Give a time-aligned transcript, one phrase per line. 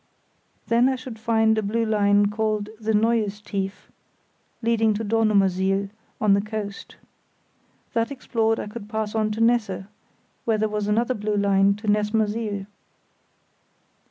[0.65, 3.91] Then I should find a blue line called the Neues Tief
[4.63, 6.95] leading to Dornumersiel, on the coast.
[7.93, 9.83] That explored, I could pass on to Nesse,
[10.43, 12.65] where there was another blue line to Nessmersiel.